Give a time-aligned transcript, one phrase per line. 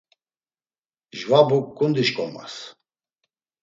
[1.11, 2.53] Mjvabuk ǩundi şkomas.